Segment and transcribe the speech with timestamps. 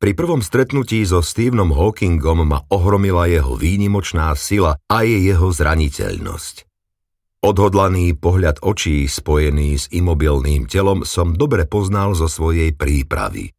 [0.00, 6.64] Pri prvom stretnutí so Stevenom Hawkingom ma ohromila jeho výnimočná sila a je jeho zraniteľnosť.
[7.44, 13.52] Odhodlaný pohľad očí spojený s imobilným telom som dobre poznal zo svojej prípravy.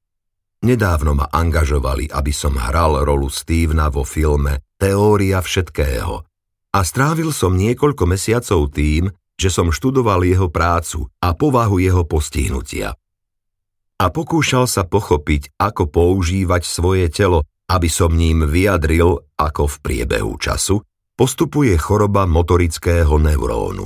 [0.66, 6.26] Nedávno ma angažovali, aby som hral rolu Stevena vo filme Teória všetkého
[6.74, 12.98] a strávil som niekoľko mesiacov tým, že som študoval jeho prácu a povahu jeho postihnutia
[14.02, 20.34] a pokúšal sa pochopiť, ako používať svoje telo, aby som ním vyjadril, ako v priebehu
[20.42, 20.82] času
[21.14, 23.86] postupuje choroba motorického neurónu.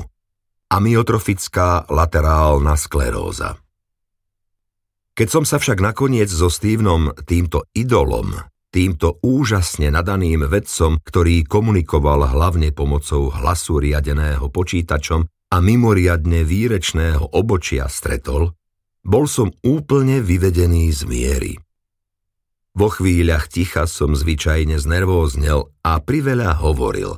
[0.72, 3.59] Amyotrofická laterálna skleróza.
[5.16, 8.40] Keď som sa však nakoniec so Stevenom týmto idolom,
[8.72, 17.88] týmto úžasne nadaným vedcom, ktorý komunikoval hlavne pomocou hlasu riadeného počítačom a mimoriadne výrečného obočia
[17.88, 18.52] stretol,
[19.05, 21.54] bol som úplne vyvedený z miery.
[22.76, 27.16] Vo chvíľach ticha som zvyčajne znervóznel a priveľa hovoril.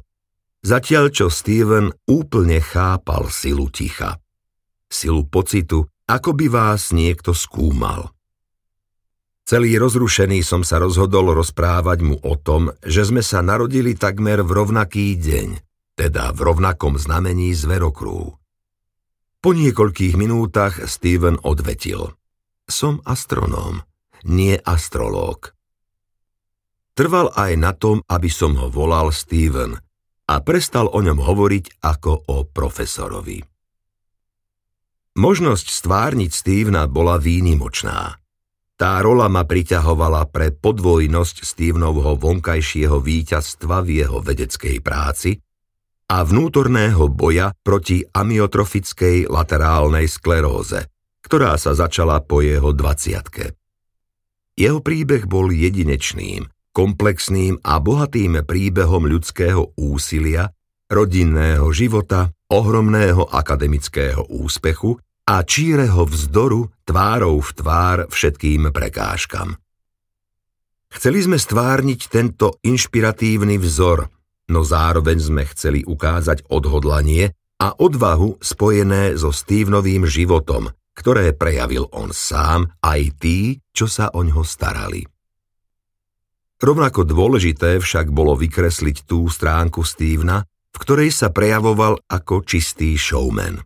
[0.61, 4.21] Zatiaľ čo Steven úplne chápal silu ticha.
[4.85, 8.13] Silu pocitu, ako by vás niekto skúmal.
[9.47, 14.51] Celý rozrušený som sa rozhodol rozprávať mu o tom, že sme sa narodili takmer v
[14.51, 15.49] rovnaký deň,
[15.97, 18.36] teda v rovnakom znamení zverokrú.
[19.37, 22.09] Po niekoľkých minútach Steven odvetil.
[22.65, 23.85] Som astronóm,
[24.25, 25.53] nie astrológ.
[26.97, 29.77] Trval aj na tom, aby som ho volal Steven
[30.27, 33.45] a prestal o ňom hovoriť ako o profesorovi.
[35.17, 38.17] Možnosť stvárniť Stevena bola výnimočná.
[38.77, 45.41] Tá rola ma priťahovala pre podvojnosť Stevenovho vonkajšieho víťazstva v jeho vedeckej práci
[46.07, 50.87] a vnútorného boja proti amyotrofickej laterálnej skleróze,
[51.19, 53.59] ktorá sa začala po jeho dvaciatke.
[54.57, 60.49] Jeho príbeh bol jedinečným, komplexným a bohatým príbehom ľudského úsilia,
[60.87, 64.95] rodinného života, ohromného akademického úspechu
[65.27, 69.59] a číreho vzdoru tvárou v tvár všetkým prekážkam.
[70.87, 74.07] Chceli sme stvárniť tento inšpiratívny vzor,
[74.47, 82.09] no zároveň sme chceli ukázať odhodlanie a odvahu spojené so Stevenovým životom, ktoré prejavil on
[82.09, 85.05] sám aj tí, čo sa o ňo starali.
[86.57, 90.41] Rovnako dôležité však bolo vykresliť tú stránku Stevena,
[90.73, 93.61] v ktorej sa prejavoval ako čistý showman.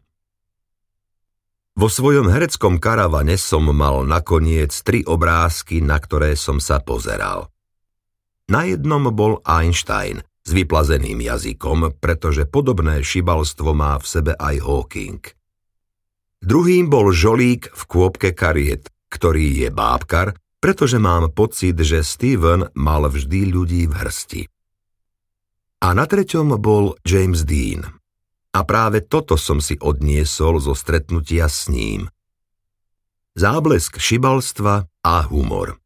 [1.72, 7.48] Vo svojom hereckom karavane som mal nakoniec tri obrázky, na ktoré som sa pozeral.
[8.52, 15.22] Na jednom bol Einstein, s vyplazeným jazykom, pretože podobné šibalstvo má v sebe aj Hawking.
[16.42, 23.06] Druhým bol žolík v kôpke kariet, ktorý je bábkar, pretože mám pocit, že Steven mal
[23.06, 24.42] vždy ľudí v hrsti.
[25.82, 27.86] A na treťom bol James Dean.
[28.54, 32.10] A práve toto som si odniesol zo stretnutia s ním.
[33.34, 35.82] Záblesk šibalstva a humor.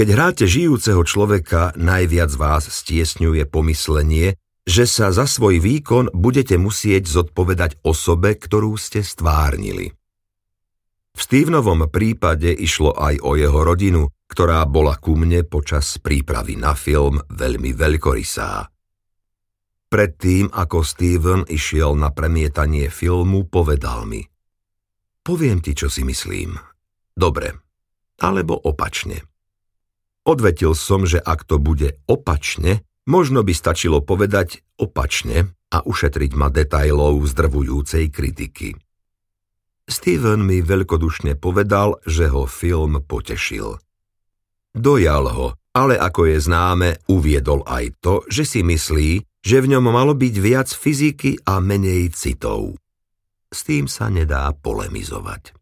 [0.00, 4.32] Keď hráte žijúceho človeka, najviac vás stiesňuje pomyslenie,
[4.64, 9.92] že sa za svoj výkon budete musieť zodpovedať osobe, ktorú ste stvárnili.
[11.12, 16.72] V Stevenovom prípade išlo aj o jeho rodinu, ktorá bola ku mne počas prípravy na
[16.72, 18.72] film veľmi veľkorysá.
[19.92, 24.24] Predtým, ako Steven išiel na premietanie filmu, povedal mi
[25.20, 26.56] Poviem ti, čo si myslím.
[27.12, 27.52] Dobre,
[28.24, 29.29] alebo opačne.
[30.30, 36.46] Odvetil som, že ak to bude opačne, možno by stačilo povedať opačne a ušetriť ma
[36.54, 38.78] detajlov zdrvujúcej kritiky.
[39.90, 43.82] Steven mi veľkodušne povedal, že ho film potešil.
[44.70, 49.90] Dojal ho, ale ako je známe, uviedol aj to, že si myslí, že v ňom
[49.90, 52.78] malo byť viac fyziky a menej citov.
[53.50, 55.58] S tým sa nedá polemizovať.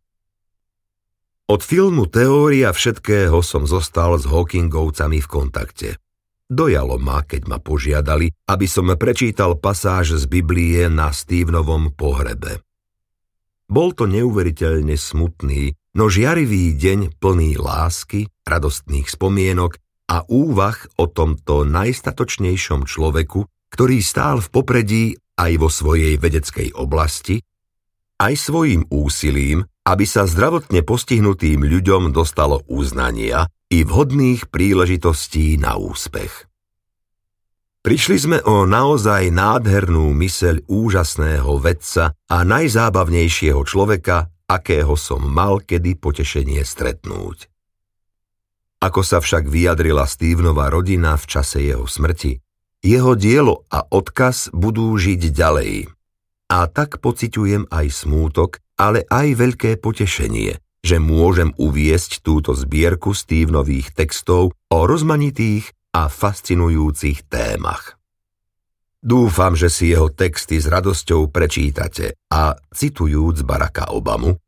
[1.48, 5.88] Od filmu Teória všetkého som zostal s Hawkingovcami v kontakte.
[6.44, 12.61] Dojalo ma, keď ma požiadali, aby som prečítal pasáž z Biblie na Stevenovom pohrebe.
[13.64, 19.81] Bol to neuveriteľne smutný, no žiarivý deň plný lásky, radostných spomienok
[20.12, 25.05] a úvah o tomto najstatočnejšom človeku, ktorý stál v popredí
[25.40, 27.40] aj vo svojej vedeckej oblasti,
[28.20, 36.44] aj svojím úsilím aby sa zdravotne postihnutým ľuďom dostalo uznania i vhodných príležitostí na úspech.
[37.81, 45.96] Prišli sme o naozaj nádhernú myseľ úžasného vedca a najzábavnejšieho človeka, akého som mal kedy
[45.96, 47.49] potešenie stretnúť.
[48.84, 52.37] Ako sa však vyjadrila Stevenova rodina v čase jeho smrti,
[52.84, 55.88] jeho dielo a odkaz budú žiť ďalej.
[56.52, 63.92] A tak pociťujem aj smútok, ale aj veľké potešenie, že môžem uviesť túto zbierku Stevenových
[63.92, 67.98] textov o rozmanitých a fascinujúcich témach.
[68.98, 74.38] Dúfam, že si jeho texty s radosťou prečítate a citujúc Baracka Obamu,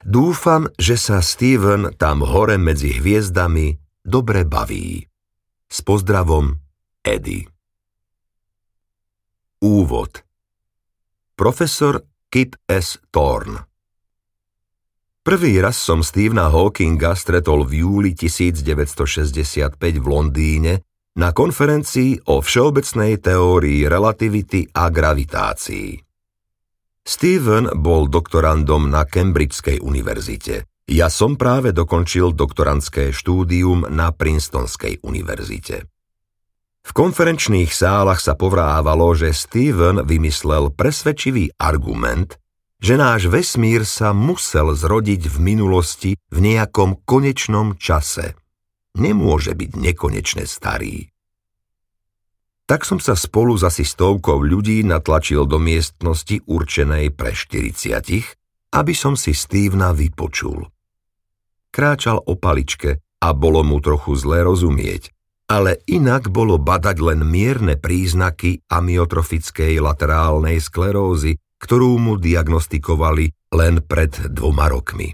[0.00, 5.04] dúfam, že sa Steven tam hore medzi hviezdami dobre baví.
[5.70, 6.58] S pozdravom,
[7.04, 7.46] Eddie.
[9.60, 10.24] Úvod
[11.36, 12.00] Profesor
[12.32, 12.96] Kip S.
[13.12, 13.69] Thorne
[15.20, 20.72] Prvý raz som Stevena Hawkinga stretol v júli 1965 v Londýne
[21.20, 26.00] na konferencii o všeobecnej teórii relativity a gravitácii.
[27.04, 30.64] Steven bol doktorandom na Cambridgeskej univerzite.
[30.88, 35.84] Ja som práve dokončil doktorandské štúdium na Princetonskej univerzite.
[36.80, 42.39] V konferenčných sálach sa povrávalo, že Steven vymyslel presvedčivý argument,
[42.80, 48.34] že náš vesmír sa musel zrodiť v minulosti v nejakom konečnom čase.
[48.96, 51.12] Nemôže byť nekonečne starý.
[52.64, 57.74] Tak som sa spolu s asi stovkou ľudí natlačil do miestnosti určenej pre 40,
[58.74, 60.70] aby som si Stevena vypočul.
[61.70, 65.10] Kráčal o paličke a bolo mu trochu zlé rozumieť,
[65.50, 74.32] ale inak bolo badať len mierne príznaky amyotrofickej laterálnej sklerózy, ktorú mu diagnostikovali len pred
[74.32, 75.12] dvoma rokmi.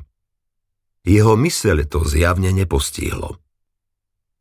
[1.03, 3.43] Jeho myseľ to zjavne nepostihlo.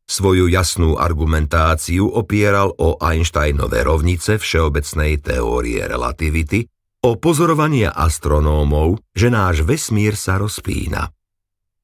[0.05, 6.69] Svoju jasnú argumentáciu opieral o Einsteinové rovnice všeobecnej teórie relativity,
[7.05, 11.09] o pozorovania astronómov, že náš vesmír sa rozpína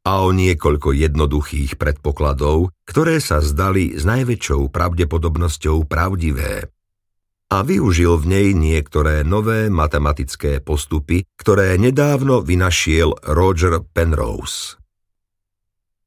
[0.01, 6.73] a o niekoľko jednoduchých predpokladov, ktoré sa zdali s najväčšou pravdepodobnosťou pravdivé.
[7.51, 14.79] A využil v nej niektoré nové matematické postupy, ktoré nedávno vynašiel Roger Penrose.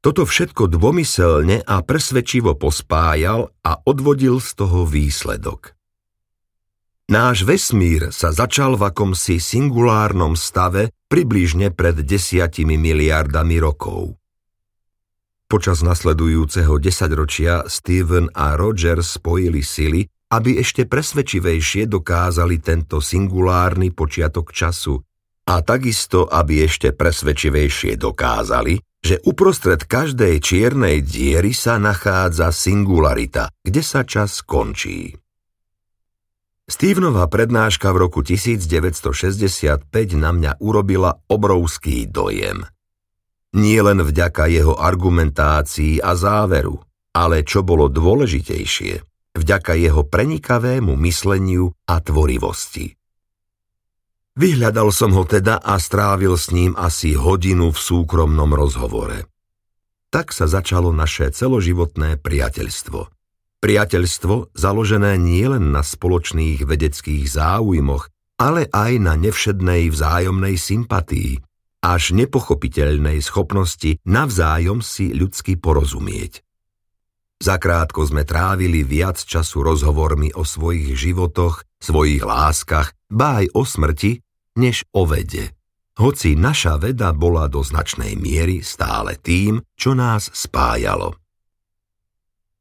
[0.01, 5.77] Toto všetko dvomyselne a presvedčivo pospájal a odvodil z toho výsledok.
[7.13, 14.17] Náš vesmír sa začal v akomsi singulárnom stave približne pred desiatimi miliardami rokov.
[15.45, 24.51] Počas nasledujúceho desaťročia Steven a Roger spojili sily, aby ešte presvedčivejšie dokázali tento singulárny počiatok
[24.51, 24.99] času
[25.47, 33.83] a takisto, aby ešte presvedčivejšie dokázali, že uprostred každej čiernej diery sa nachádza singularita, kde
[33.85, 35.13] sa čas končí.
[36.65, 39.85] Stevenova prednáška v roku 1965
[40.17, 42.65] na mňa urobila obrovský dojem.
[43.53, 46.81] Nie len vďaka jeho argumentácii a záveru,
[47.13, 52.95] ale čo bolo dôležitejšie, vďaka jeho prenikavému mysleniu a tvorivosti.
[54.35, 59.31] Vyhľadal som ho teda a strávil s ním asi hodinu v súkromnom rozhovore.
[60.11, 63.01] Tak sa začalo naše celoživotné priateľstvo–
[63.65, 71.41] Priateľstvo založené nielen na spoločných vedeckých záujmoch, ale aj na nevšednej vzájomnej sympatii,
[71.81, 76.44] až nepochopiteľnej schopnosti navzájom si ľudsky porozumieť.
[77.43, 84.23] Zakrátko sme trávili viac času rozhovormi o svojich životoch, svojich láskach, ba aj o smrti,
[84.59, 85.53] než o vede.
[85.95, 91.15] Hoci naša veda bola do značnej miery stále tým, čo nás spájalo.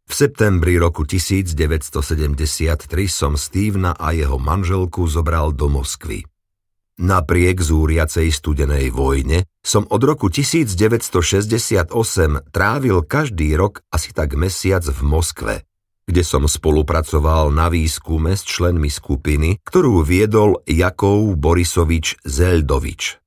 [0.03, 6.21] V septembri roku 1973 som Stevena a jeho manželku zobral do Moskvy.
[7.03, 11.91] Napriek zúriacej studenej vojne som od roku 1968
[12.55, 15.67] trávil každý rok asi tak mesiac v Moskve,
[16.07, 23.19] kde som spolupracoval na výskume s členmi skupiny, ktorú viedol Jakov Borisovič Zeldovič.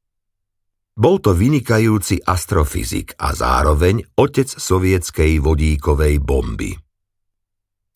[0.97, 6.73] Bol to vynikajúci astrofyzik a zároveň otec sovietskej vodíkovej bomby.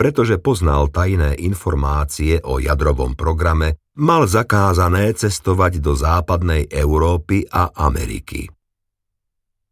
[0.00, 8.48] Pretože poznal tajné informácie o jadrovom programe, mal zakázané cestovať do západnej Európy a Ameriky.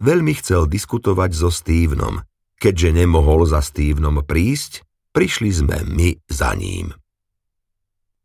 [0.05, 2.21] Veľmi chcel diskutovať so Stevenom.
[2.61, 4.85] Keďže nemohol za Stevenom prísť,
[5.17, 6.93] prišli sme my za ním.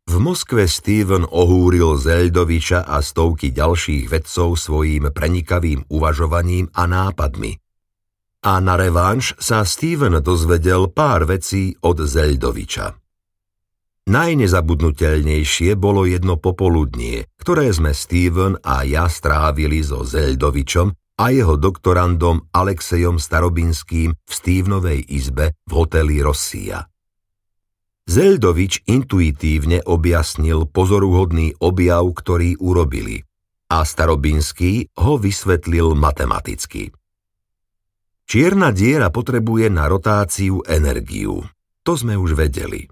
[0.03, 7.62] V Moskve Steven ohúril Zeldoviča a stovky ďalších vedcov svojím prenikavým uvažovaním a nápadmi.
[8.43, 12.91] A na revanš sa Steven dozvedel pár vecí od Zeldoviča.
[14.03, 20.91] Najnezabudnutelnejšie bolo jedno popoludnie, ktoré sme Steven a ja strávili so Zeldovičom
[21.23, 26.83] a jeho doktorandom Alexejom Starobinským v Stevenovej izbe v hoteli Rossia.
[28.03, 33.23] Zeldovič intuitívne objasnil pozoruhodný objav, ktorý urobili
[33.73, 36.93] a Starobinský ho vysvetlil matematicky.
[38.23, 41.43] Čierna diera potrebuje na rotáciu energiu.
[41.83, 42.87] To sme už vedeli.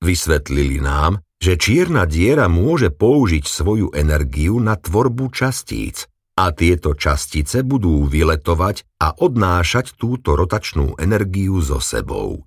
[0.00, 6.08] Vysvetlili nám, že čierna diera môže použiť svoju energiu na tvorbu častíc
[6.40, 12.42] a tieto častice budú vyletovať a odnášať túto rotačnú energiu so sebou.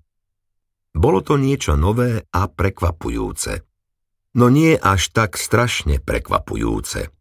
[0.97, 3.61] Bolo to niečo nové a prekvapujúce.
[4.33, 7.13] No nie až tak strašne prekvapujúce.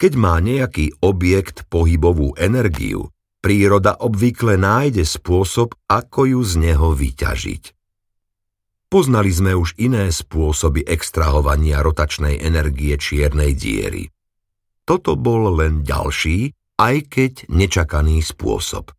[0.00, 3.11] Keď má nejaký objekt pohybovú energiu,
[3.42, 7.74] príroda obvykle nájde spôsob, ako ju z neho vyťažiť.
[8.86, 14.12] Poznali sme už iné spôsoby extrahovania rotačnej energie čiernej diery.
[14.86, 18.92] Toto bol len ďalší, aj keď nečakaný spôsob.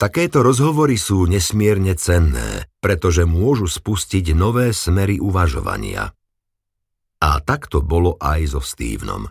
[0.00, 6.10] Takéto rozhovory sú nesmierne cenné, pretože môžu spustiť nové smery uvažovania.
[7.20, 9.28] A tak to bolo aj so Stevenom.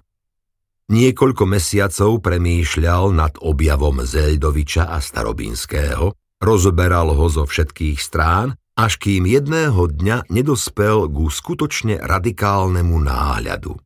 [0.89, 9.29] Niekoľko mesiacov premýšľal nad objavom Zeldoviča a Starobinského, rozoberal ho zo všetkých strán, až kým
[9.29, 13.77] jedného dňa nedospel ku skutočne radikálnemu náhľadu.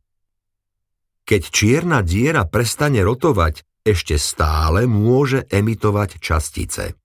[1.27, 6.95] Keď čierna diera prestane rotovať, ešte stále môže emitovať častice.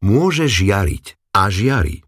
[0.00, 2.00] Môže žiariť a žiari.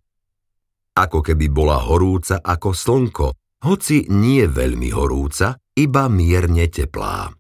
[0.97, 3.29] Ako keby bola horúca ako slnko,
[3.69, 7.33] hoci nie veľmi horúca, iba mierne teplá.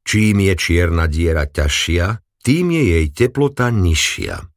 [0.00, 4.48] Čím je čierna diera ťažšia, tým je jej teplota nižšia.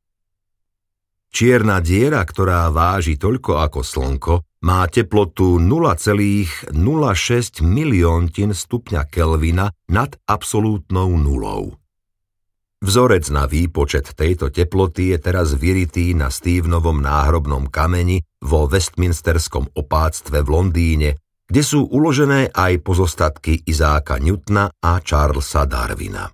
[1.34, 6.72] Čierna diera, ktorá váži toľko ako Slnko, má teplotu 0,06
[7.60, 11.76] milióntin stupňa Kelvina nad absolútnou nulou.
[12.84, 20.44] Vzorec na výpočet tejto teploty je teraz vyritý na Stevenovom náhrobnom kameni vo Westminsterskom opáctve
[20.44, 21.10] v Londýne,
[21.54, 26.26] kde sú uložené aj pozostatky Izáka Newtona a Charlesa Darwina.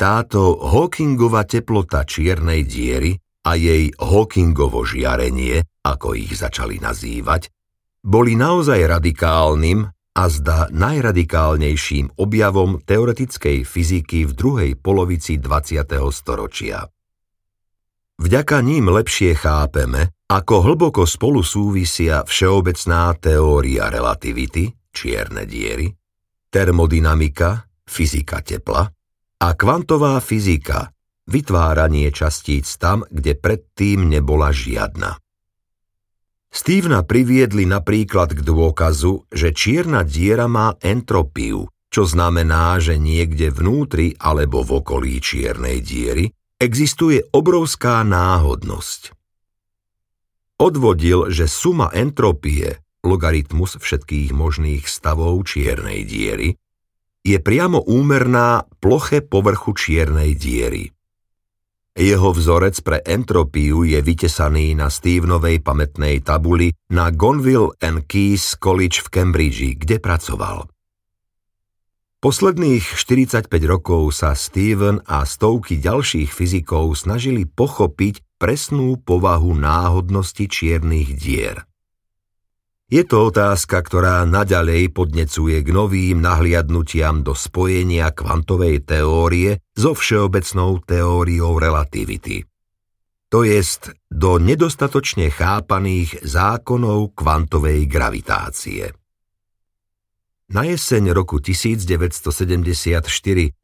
[0.00, 7.52] Táto Hawkingova teplota čiernej diery a jej Hawkingovo žiarenie, ako ich začali nazývať,
[8.00, 15.84] boli naozaj radikálnym a zda najradikálnejším objavom teoretickej fyziky v druhej polovici 20.
[16.16, 16.95] storočia.
[18.16, 25.92] Vďaka ním lepšie chápeme, ako hlboko spolu súvisia všeobecná teória relativity, čierne diery,
[26.48, 28.88] termodynamika, fyzika tepla
[29.36, 30.90] a kvantová fyzika,
[31.28, 35.20] vytváranie častíc tam, kde predtým nebola žiadna.
[36.48, 44.16] Stevena priviedli napríklad k dôkazu, že čierna diera má entropiu, čo znamená, že niekde vnútri
[44.16, 49.12] alebo v okolí čiernej diery existuje obrovská náhodnosť.
[50.56, 56.56] Odvodil, že suma entropie, logaritmus všetkých možných stavov čiernej diery,
[57.26, 60.94] je priamo úmerná ploche povrchu čiernej diery.
[61.96, 69.00] Jeho vzorec pre entropiu je vytesaný na Stevenovej pamätnej tabuli na Gonville and Keys College
[69.00, 70.68] v Cambridge, kde pracoval.
[72.26, 81.14] Posledných 45 rokov sa Steven a stovky ďalších fyzikov snažili pochopiť presnú povahu náhodnosti čiernych
[81.14, 81.62] dier.
[82.90, 90.82] Je to otázka, ktorá naďalej podnecuje k novým nahliadnutiam do spojenia kvantovej teórie so všeobecnou
[90.82, 92.42] teóriou relativity.
[93.30, 99.05] To jest do nedostatočne chápaných zákonov kvantovej gravitácie.
[100.46, 103.02] Na jeseň roku 1974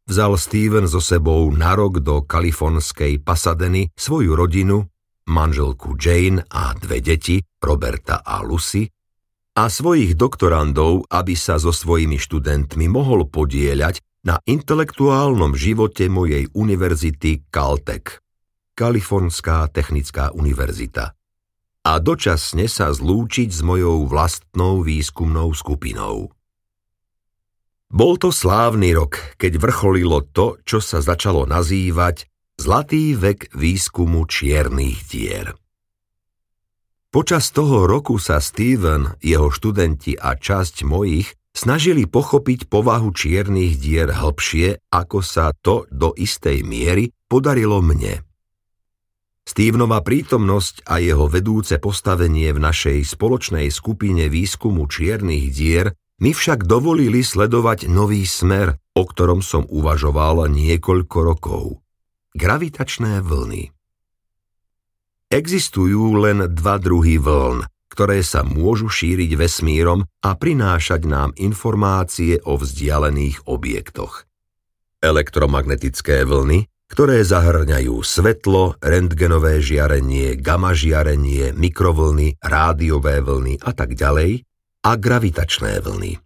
[0.03, 4.91] vzal Steven so sebou na rok do kalifornskej Pasadeny svoju rodinu,
[5.31, 8.91] manželku Jane a dve deti, Roberta a Lucy,
[9.55, 17.47] a svojich doktorandov, aby sa so svojimi študentmi mohol podieľať na intelektuálnom živote mojej univerzity
[17.47, 18.19] Caltech,
[18.75, 21.15] Kalifornská technická univerzita,
[21.83, 26.31] a dočasne sa zlúčiť s mojou vlastnou výskumnou skupinou.
[27.93, 32.25] Bol to slávny rok, keď vrcholilo to, čo sa začalo nazývať
[32.57, 35.53] Zlatý vek výskumu čiernych dier.
[37.13, 44.09] Počas toho roku sa Steven, jeho študenti a časť mojich snažili pochopiť povahu čiernych dier
[44.09, 48.25] hlbšie, ako sa to do istej miery podarilo mne.
[49.45, 55.93] Stevenova prítomnosť a jeho vedúce postavenie v našej spoločnej skupine výskumu čiernych dier
[56.23, 61.65] mi však dovolili sledovať nový smer, o ktorom som uvažoval niekoľko rokov.
[62.39, 63.75] Gravitačné vlny.
[65.35, 72.55] Existujú len dva druhy vln, ktoré sa môžu šíriť vesmírom a prinášať nám informácie o
[72.55, 74.25] vzdialených objektoch.
[75.03, 84.45] Elektromagnetické vlny, ktoré zahrňajú svetlo, rentgenové žiarenie, gamma žiarenie, mikrovlny, rádiové vlny a tak ďalej,
[84.83, 86.19] a gravitačné vlny.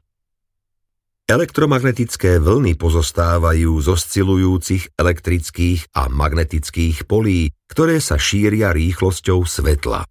[1.27, 10.07] Elektromagnetické vlny pozostávajú z oscilujúcich elektrických a magnetických polí, ktoré sa šíria rýchlosťou svetla.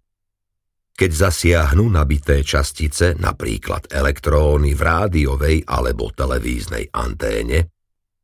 [0.96, 7.72] Keď zasiahnu nabité častice, napríklad elektróny v rádiovej alebo televíznej anténe,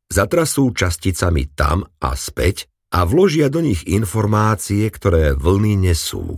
[0.09, 6.37] zatrasú časticami tam a späť a vložia do nich informácie, ktoré vlny nesú.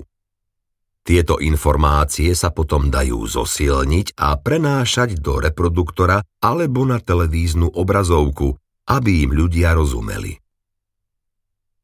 [1.05, 8.57] Tieto informácie sa potom dajú zosilniť a prenášať do reproduktora alebo na televíznu obrazovku,
[8.89, 10.41] aby im ľudia rozumeli.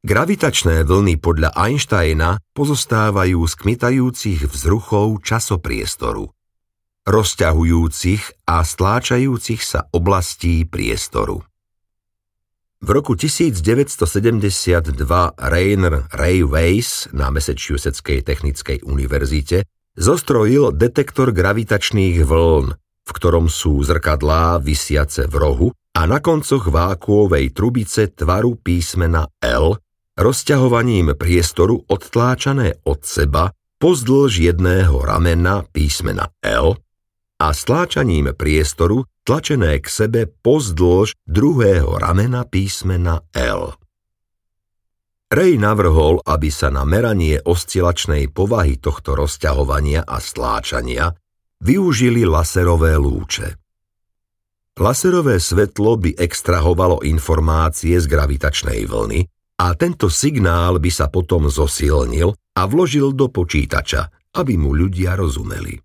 [0.02, 6.26] Gravitačné vlny podľa Einsteina pozostávajú z kmitajúcich vzruchov časopriestoru,
[7.06, 11.46] rozťahujúcich a stláčajúcich sa oblastí priestoru.
[12.82, 14.02] V roku 1972
[15.38, 22.74] Rainer Ray Weiss na Massachusettskej technickej univerzite zostrojil detektor gravitačných vln,
[23.06, 29.78] v ktorom sú zrkadlá vysiace v rohu a na koncoch vákuovej trubice tvaru písmena L
[30.18, 36.74] rozťahovaním priestoru odtláčané od seba pozdĺž jedného ramena písmena L
[37.42, 43.74] a stláčaním priestoru tlačené k sebe pozdĺž druhého ramena písmena L.
[45.26, 51.10] Ray navrhol, aby sa na meranie oscilačnej povahy tohto rozťahovania a stláčania
[51.58, 53.58] využili laserové lúče.
[54.78, 59.26] Laserové svetlo by extrahovalo informácie z gravitačnej vlny
[59.58, 65.81] a tento signál by sa potom zosilnil a vložil do počítača, aby mu ľudia rozumeli.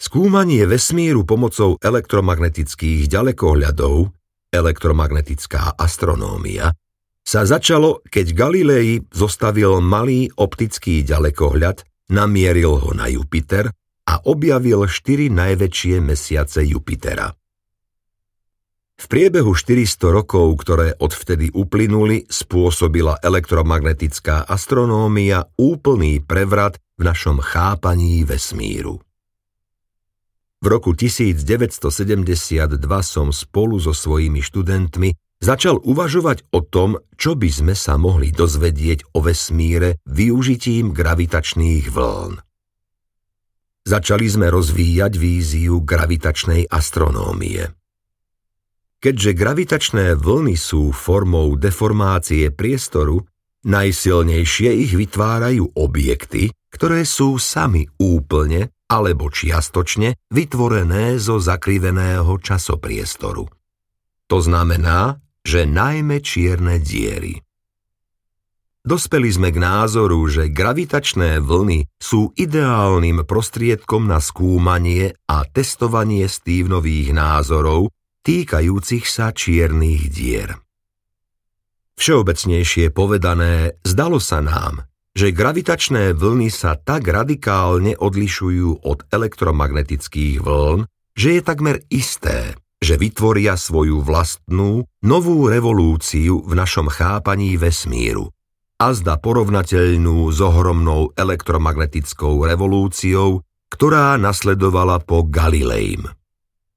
[0.00, 4.08] Skúmanie vesmíru pomocou elektromagnetických ďalekohľadov,
[4.48, 6.72] elektromagnetická astronómia,
[7.20, 11.84] sa začalo, keď Galilei zostavil malý optický ďalekohľad,
[12.16, 13.68] namieril ho na Jupiter
[14.08, 17.28] a objavil štyri najväčšie mesiace Jupitera.
[18.96, 28.24] V priebehu 400 rokov, ktoré odvtedy uplynuli, spôsobila elektromagnetická astronómia úplný prevrat v našom chápaní
[28.24, 28.96] vesmíru.
[30.60, 31.80] V roku 1972
[33.00, 39.16] som spolu so svojimi študentmi začal uvažovať o tom, čo by sme sa mohli dozvedieť
[39.16, 42.44] o vesmíre využitím gravitačných vln.
[43.88, 47.72] Začali sme rozvíjať víziu gravitačnej astronómie.
[49.00, 53.24] Keďže gravitačné vlny sú formou deformácie priestoru,
[53.64, 63.46] najsilnejšie ich vytvárajú objekty, ktoré sú sami úplne alebo čiastočne vytvorené zo zakriveného časopriestoru.
[64.26, 67.38] To znamená, že najmä čierne diery.
[68.80, 77.12] Dospeli sme k názoru, že gravitačné vlny sú ideálnym prostriedkom na skúmanie a testovanie Stevenových
[77.12, 77.92] názorov
[78.24, 80.56] týkajúcich sa čiernych dier.
[82.00, 90.86] Všeobecnejšie povedané, zdalo sa nám, že gravitačné vlny sa tak radikálne odlišujú od elektromagnetických vln,
[91.14, 98.30] že je takmer isté, že vytvoria svoju vlastnú, novú revolúciu v našom chápaní vesmíru
[98.80, 106.08] a zda porovnateľnú s ohromnou elektromagnetickou revolúciou, ktorá nasledovala po Galileim.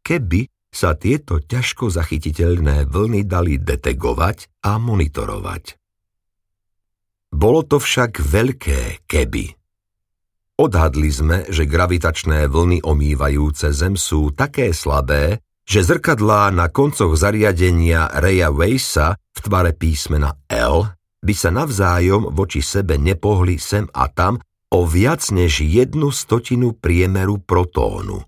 [0.04, 5.83] Keby sa tieto ťažko zachytiteľné vlny dali detegovať a monitorovať.
[7.34, 9.58] Bolo to však veľké keby.
[10.54, 18.14] Odhadli sme, že gravitačné vlny omývajúce Zem sú také slabé, že zrkadlá na koncoch zariadenia
[18.14, 20.86] Raya Weissa v tvare písmena L
[21.26, 24.38] by sa navzájom voči sebe nepohli sem a tam
[24.70, 28.22] o viac než jednu stotinu priemeru protónu,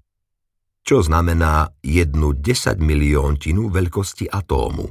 [0.81, 4.89] čo znamená jednu desať milióntinu veľkosti atómu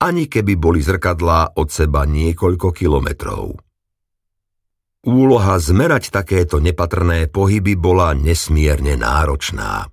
[0.00, 3.60] ani keby boli zrkadlá od seba niekoľko kilometrov.
[5.00, 9.88] Úloha zmerať takéto nepatrné pohyby bola nesmierne náročná.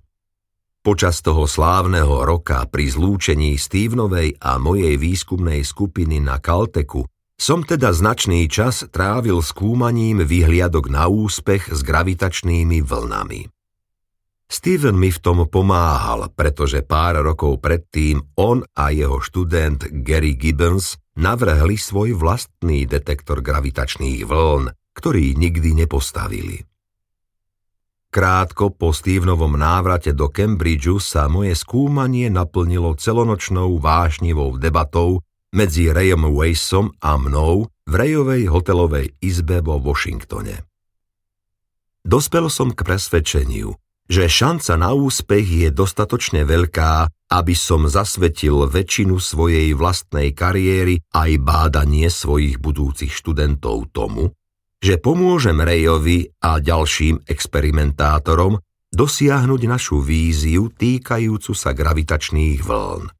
[0.84, 7.04] Počas toho slávneho roka pri zlúčení Stevenovej a mojej výskumnej skupiny na Kalteku
[7.38, 13.57] som teda značný čas trávil skúmaním vyhliadok na úspech s gravitačnými vlnami.
[14.48, 20.96] Steven mi v tom pomáhal, pretože pár rokov predtým on a jeho študent Gary Gibbons
[21.20, 26.64] navrhli svoj vlastný detektor gravitačných vln, ktorý nikdy nepostavili.
[28.08, 35.20] Krátko po Stevenovom návrate do Cambridgeu sa moje skúmanie naplnilo celonočnou vášnivou debatou
[35.52, 40.64] medzi Rayom Weissom a mnou v Rayovej hotelovej izbe vo Washingtone.
[42.00, 43.76] Dospel som k presvedčeniu,
[44.08, 51.30] že šanca na úspech je dostatočne veľká, aby som zasvetil väčšinu svojej vlastnej kariéry aj
[51.44, 54.32] bádanie svojich budúcich študentov tomu,
[54.80, 58.56] že pomôžem Rejovi a ďalším experimentátorom
[58.88, 63.12] dosiahnuť našu víziu týkajúcu sa gravitačných vln.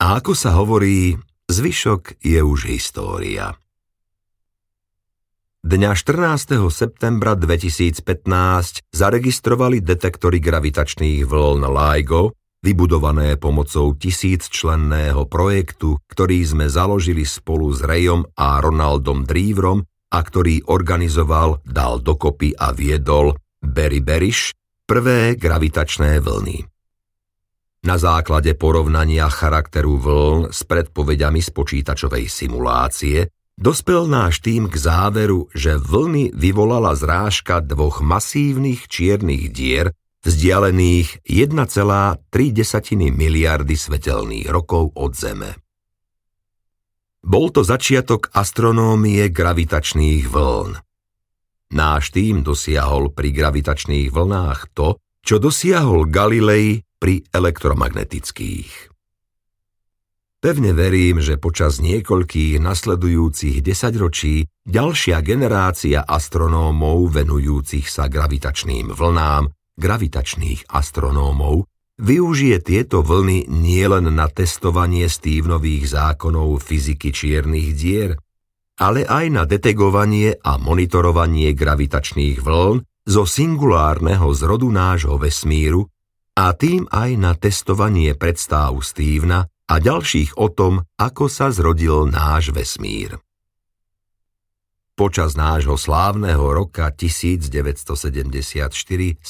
[0.00, 1.16] A ako sa hovorí,
[1.48, 3.56] zvyšok je už história.
[5.60, 6.56] Dňa 14.
[6.72, 8.00] septembra 2015
[8.96, 12.32] zaregistrovali detektory gravitačných vln LIGO,
[12.64, 20.64] vybudované pomocou tisícčlenného projektu, ktorý sme založili spolu s Rejom a Ronaldom Drívrom a ktorý
[20.64, 24.56] organizoval, dal dokopy a viedol Barry Berish,
[24.88, 26.64] prvé gravitačné vlny.
[27.84, 33.28] Na základe porovnania charakteru vln s predpovediami z počítačovej simulácie
[33.60, 39.92] Dospel náš tým k záveru, že vlny vyvolala zrážka dvoch masívnych čiernych dier
[40.24, 42.24] vzdialených 1,3
[43.12, 45.60] miliardy svetelných rokov od Zeme.
[47.20, 50.80] Bol to začiatok astronómie gravitačných vln.
[51.76, 58.89] Náš tým dosiahol pri gravitačných vlnách to, čo dosiahol Galilei pri elektromagnetických.
[60.40, 70.64] Pevne verím, že počas niekoľkých nasledujúcich desaťročí ďalšia generácia astronómov venujúcich sa gravitačným vlnám, gravitačných
[70.72, 71.68] astronómov,
[72.00, 78.16] využije tieto vlny nielen na testovanie Stevenových zákonov fyziky čiernych dier,
[78.80, 85.84] ale aj na detegovanie a monitorovanie gravitačných vln zo singulárneho zrodu nášho vesmíru
[86.32, 92.50] a tým aj na testovanie predstáv Stevena a ďalších o tom, ako sa zrodil náš
[92.50, 93.22] vesmír.
[94.98, 99.22] Počas nášho slávneho roka 1974-75,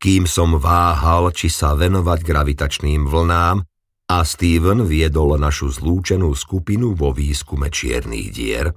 [0.00, 3.68] kým som váhal, či sa venovať gravitačným vlnám,
[4.10, 8.72] a Steven viedol našu zlúčenú skupinu vo výskume čiernych dier,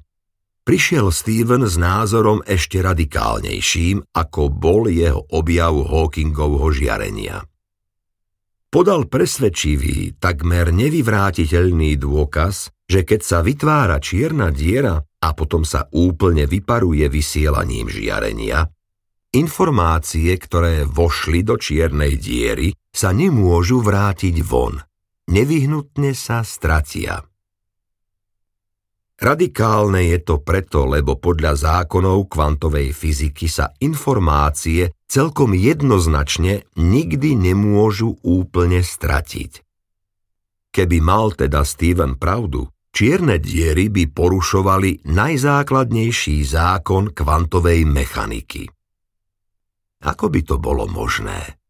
[0.67, 7.41] prišiel Steven s názorom ešte radikálnejším, ako bol jeho objav Hawkingovho žiarenia–
[8.73, 16.49] podal presvedčivý, takmer nevyvrátiteľný dôkaz, že keď sa vytvára čierna diera a potom sa úplne
[16.49, 18.65] vyparuje vysielaním žiarenia,
[19.37, 24.81] informácie, ktoré vošli do čiernej diery, sa nemôžu vrátiť von.
[25.29, 27.21] Nevyhnutne sa stratia.
[29.13, 38.17] Radikálne je to preto, lebo podľa zákonov kvantovej fyziky sa informácie celkom jednoznačne nikdy nemôžu
[38.25, 39.61] úplne stratiť.
[40.73, 48.65] Keby mal teda Steven pravdu, čierne diery by porušovali najzákladnejší zákon kvantovej mechaniky.
[50.01, 51.61] Ako by to bolo možné?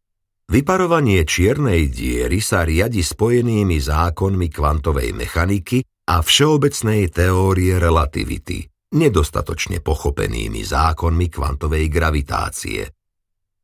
[0.48, 8.64] Vyparovanie čiernej diery sa riadi spojenými zákonmi kvantovej mechaniky a všeobecnej teórie relativity,
[8.96, 13.03] nedostatočne pochopenými zákonmi kvantovej gravitácie.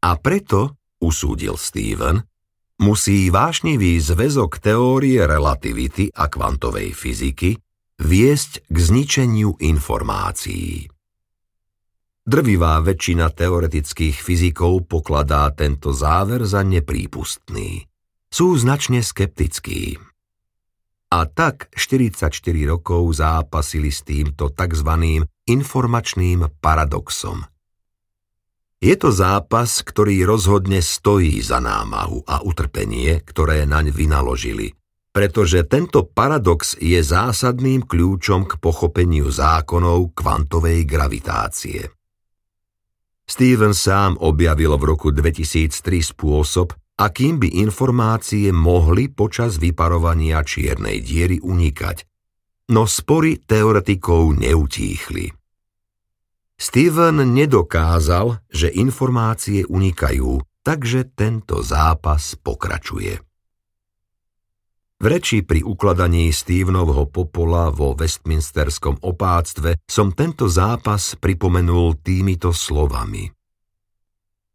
[0.01, 2.25] A preto, usúdil Steven,
[2.81, 7.57] musí vášnivý zväzok teórie relativity a kvantovej fyziky
[8.01, 10.89] viesť k zničeniu informácií.
[12.25, 17.85] Drvivá väčšina teoretických fyzikov pokladá tento záver za neprípustný.
[18.31, 19.99] Sú značne skeptickí,
[21.11, 22.31] a tak 44
[22.71, 24.91] rokov zápasili s týmto tzv.
[25.51, 27.50] informačným paradoxom.
[28.81, 34.73] Je to zápas, ktorý rozhodne stojí za námahu a utrpenie, ktoré naň vynaložili,
[35.13, 41.93] pretože tento paradox je zásadným kľúčom k pochopeniu zákonov kvantovej gravitácie.
[43.29, 51.37] Steven sám objavil v roku 2003 spôsob, akým by informácie mohli počas vyparovania čiernej diery
[51.37, 52.09] unikať,
[52.73, 55.40] no spory teoretikov neutíchli.
[56.61, 63.17] Steven nedokázal, že informácie unikajú, takže tento zápas pokračuje.
[65.01, 73.25] V reči pri ukladaní Stevenovho popola vo Westminsterskom opáctve som tento zápas pripomenul týmito slovami–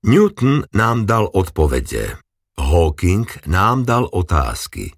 [0.05, 2.21] Newton nám dal odpovede.
[2.61, 4.93] Hawking nám dal otázky.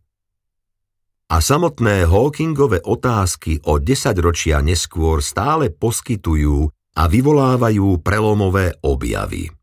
[1.32, 6.68] A samotné Hawkingové otázky o desaťročia neskôr stále poskytujú
[6.98, 9.54] a vyvolávajú prelomové objavy.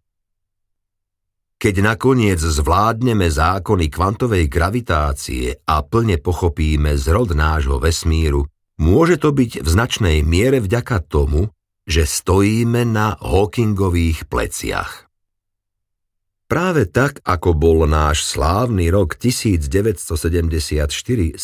[1.59, 8.47] Keď nakoniec zvládneme zákony kvantovej gravitácie a plne pochopíme zrod nášho vesmíru,
[8.79, 11.49] môže to byť v značnej miere vďaka tomu,
[11.89, 15.09] že stojíme na Hawkingových pleciach.
[16.45, 21.41] Práve tak, ako bol náš slávny rok 1974-75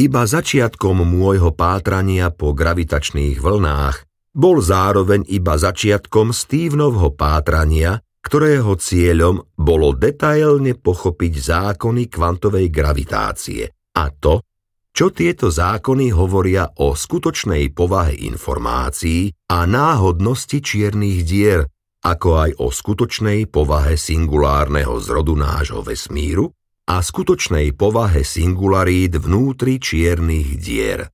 [0.00, 9.42] iba začiatkom môjho pátrania po gravitačných vlnách, bol zároveň iba začiatkom Stevenovho pátrania, ktorého cieľom
[9.56, 13.64] bolo detailne pochopiť zákony kvantovej gravitácie
[13.96, 14.44] a to,
[14.90, 21.64] čo tieto zákony hovoria o skutočnej povahe informácií a náhodnosti čiernych dier,
[22.04, 26.50] ako aj o skutočnej povahe singulárneho zrodu nášho vesmíru
[26.90, 31.08] a skutočnej povahe singularít vnútri čiernych dier,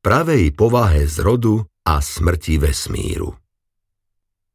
[0.00, 3.34] pravej povahe zrodu a smrti vesmíru.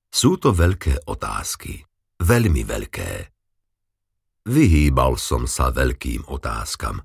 [0.08, 1.84] Sú to veľké otázky,
[2.24, 3.12] veľmi veľké.
[4.48, 7.04] Vyhýbal som sa veľkým otázkam.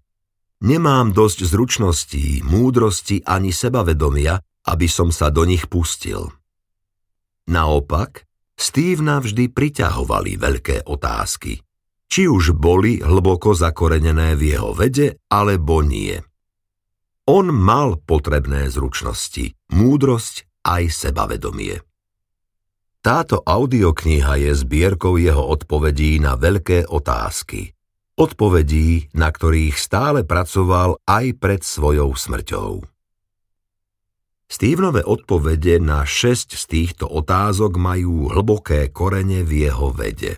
[0.62, 4.38] Nemám dosť zručností, múdrosti ani sebavedomia,
[4.71, 6.31] aby som sa do nich pustil.
[7.51, 8.23] Naopak,
[8.55, 11.59] Stevena vždy priťahovali veľké otázky,
[12.07, 16.23] či už boli hlboko zakorenené v jeho vede, alebo nie.
[17.31, 21.79] On mal potrebné zručnosti, múdrosť aj sebavedomie.
[23.07, 27.71] Táto audiokniha je zbierkou jeho odpovedí na veľké otázky.
[28.19, 32.83] Odpovedí, na ktorých stále pracoval aj pred svojou smrťou.
[34.51, 40.35] Stevenove odpovede na šesť z týchto otázok majú hlboké korene v jeho vede.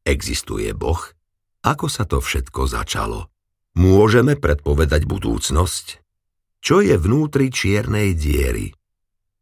[0.00, 1.12] Existuje Boh?
[1.60, 3.28] Ako sa to všetko začalo?
[3.76, 6.05] Môžeme predpovedať budúcnosť?
[6.66, 8.74] Čo je vnútri čiernej diery?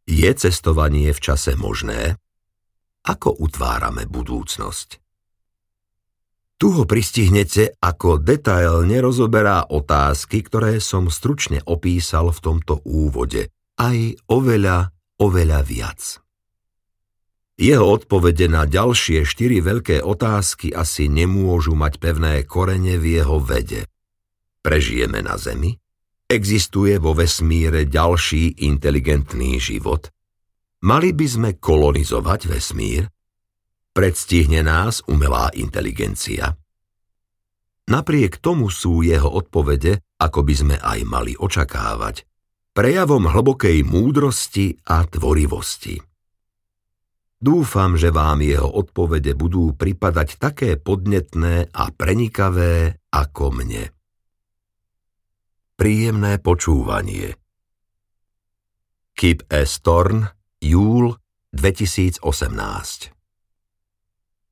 [0.04, 2.20] Je cestovanie v čase možné?
[3.00, 5.00] Ako utvárame budúcnosť?
[6.60, 13.48] Tu ho pristihnete, ako detailne rozoberá otázky, ktoré som stručne opísal v tomto úvode–
[13.80, 16.20] aj oveľa, oveľa viac.
[17.56, 23.88] Jeho odpovede na ďalšie štyri veľké otázky asi nemôžu mať pevné korene v jeho vede.
[24.60, 25.83] Prežijeme na Zemi?
[26.34, 30.10] Existuje vo vesmíre ďalší inteligentný život?
[30.82, 33.06] Mali by sme kolonizovať vesmír?
[33.94, 36.58] Predstihne nás umelá inteligencia?
[37.86, 42.26] Napriek tomu sú jeho odpovede, ako by sme aj mali očakávať,
[42.74, 46.02] prejavom hlbokej múdrosti a tvorivosti.
[47.38, 53.94] Dúfam, že vám jeho odpovede budú pripadať také podnetné a prenikavé ako mne.
[55.74, 57.34] Príjemné počúvanie
[59.18, 59.82] Kip S.
[59.82, 60.22] Torn,
[60.62, 61.18] júl
[61.50, 63.13] 2018